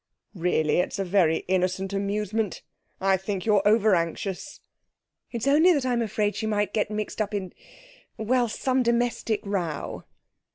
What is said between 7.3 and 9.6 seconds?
in well, some domestic